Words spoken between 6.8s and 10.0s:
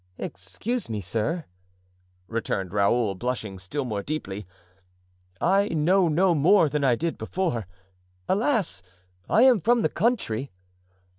I did before. Alas! I am from the